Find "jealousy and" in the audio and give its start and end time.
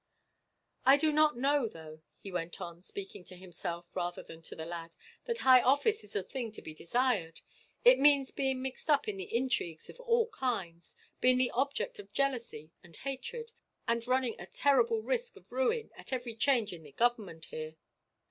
12.13-12.95